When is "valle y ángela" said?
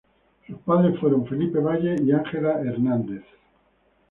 1.59-2.59